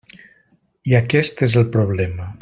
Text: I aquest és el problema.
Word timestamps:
I 0.93 0.97
aquest 1.01 1.45
és 1.49 1.57
el 1.61 1.69
problema. 1.77 2.31